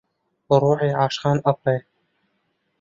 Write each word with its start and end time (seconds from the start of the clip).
ڕۆحی 0.61 0.89
عاشقان 0.99 1.37
ئەبڕێ 1.47 1.77